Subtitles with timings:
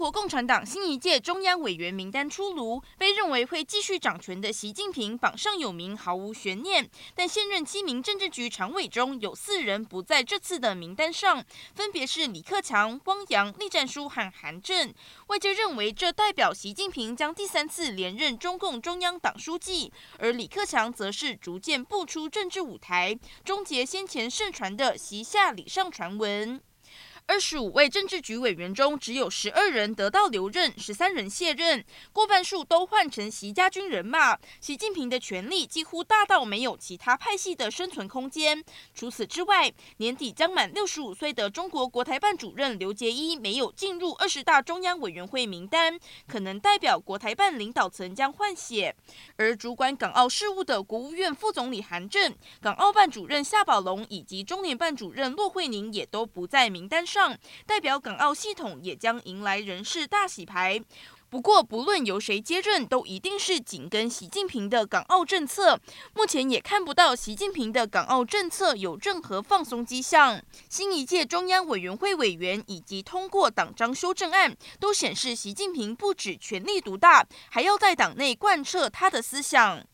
[0.00, 6.88] 国共产党新一届中央委员名单出炉，被认为会继续掌权的习近平榜上有名，毫无悬念。
[7.14, 11.44] 但现任七名政治局常委中有四人不在这次的名单上，
[11.74, 14.90] 分别是李克强、汪洋、栗战书和韩正。
[15.26, 23.14] 外界认为这代表习近平将第三次连任中共中央党书记，而李克强则是逐渐步出政治舞台，
[23.44, 26.58] 终结先前盛传的习下礼上传闻。
[27.26, 34.36] 二十五位政治局委员中，只有十二人得到留任，十三人卸任，过半数都换成习家军人马。
[34.60, 38.64] 习近平的权力几乎大到没有其他派系的生存空间。
[38.94, 48.94] 除此之外，年底将满六十五岁的中国国台办主任刘杰一没有进入二十大中央委员会名单，可能代表国台办领导层将换血。
[49.36, 57.36] 而主管港澳事务的国务院副总理韩正、港澳办主任夏宝龙以及中联办主任骆惠宁也都不在名单上。
[57.66, 60.80] 代表港澳系统也将迎来人事大洗牌。
[61.28, 65.78] 不过，不论由谁接任，都一定是紧跟习近平的港澳政策。
[66.12, 70.42] 目前也看不到习近平的港澳政策有任何放松迹象。
[70.68, 79.86] 新一届中央委员会委员以及通过党章修正案，都显示习近平不止权力独大，还要在党内贯彻他的思想。